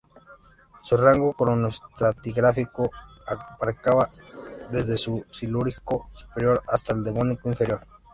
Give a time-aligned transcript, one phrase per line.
[0.81, 2.89] Su rango cronoestratigráfico
[3.27, 4.09] abarcaba
[4.71, 7.85] desde el Silúrico superior hasta el Devónico inferior.